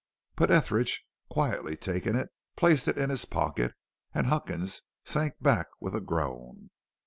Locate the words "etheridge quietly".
0.49-1.77